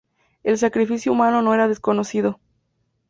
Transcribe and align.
El 0.41 0.57
sacrificio 0.57 1.11
humano 1.11 1.43
no 1.43 1.53
era 1.53 1.67
desconocido. 1.67 2.39